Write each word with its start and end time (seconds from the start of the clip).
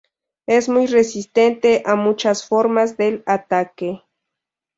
Es 0.47 0.67
muy 0.67 0.87
resistente 0.87 1.83
a 1.85 1.93
muchas 1.93 2.43
formas 2.47 2.97
del 2.97 3.21
ataque. 3.27 4.01